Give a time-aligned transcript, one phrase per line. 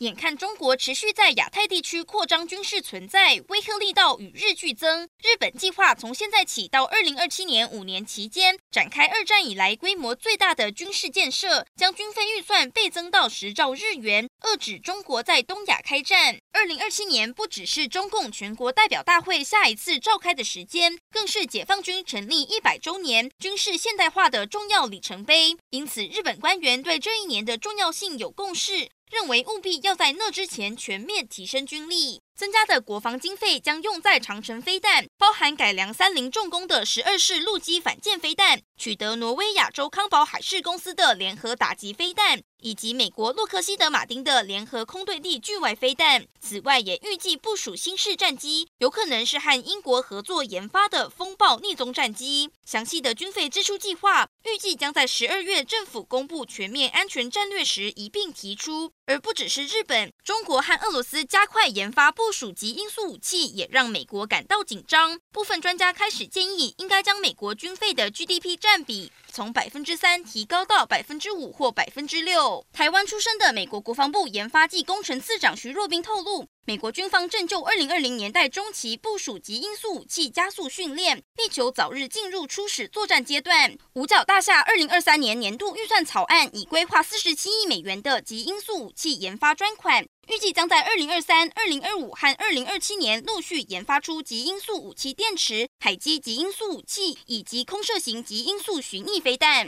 [0.00, 5.08] 眼看中国持续在亚太地区扩张军事存在，威慑力道与日俱增。
[5.22, 16.38] 日本计划从现在起到二零二七年五年期间，展开二战以来规模最大的军事建设，将军费预算倍增到十兆日元，遏止中国在东亚开战。
[16.52, 25.56] 二零二七年不只是中共全国代表大会下一次召开的时间，更是解放军成立一百周年、军事现代化的重要里程碑。
[25.70, 28.90] 因此，日本官员对这一年的重要性有共识。
[29.10, 32.22] 认为务必要在那之前全面提升军力。
[32.36, 46.26] 增加的国防经费将用在长城飞弹，包含改良三菱重工的十二式陆基反舰飞弹，取得挪威亚洲康宝海事公司的联合打击飞弹，以及美国洛克希德马丁的联合空对地距外飞弹。
[46.38, 52.50] 此外，也预计部署新式战机，有可能是和英国合作研发的风暴逆踪战机。
[52.66, 58.92] 详细的军费支出计划，预计将在十二月政府公布全面安全战略时一并提出。
[59.06, 65.05] 而不只是日本，中国和俄罗斯加快研发部署及音速武器，也让美国感到紧张。
[65.32, 72.64] 部分专家开始建议，应该将美国军费的 GDP 占比从百分之三提高到百分之五或百分之六。
[72.72, 83.78] 台湾出生的美国国防部研发暨工程次长徐若冰透露，美国军方正就二零二零年代中期部署极音速武器加速训练，力求早日进入初始作战阶段。
[83.92, 99.64] 五角大厦二零二三年年度预算草案已规划四十七亿美元的极音速武器研发专款，预计将在二零二三、二零二五和二零二七年陆续研发出极音速武器电池、海基极音速武器以及空射型极音速巡弋飞弹。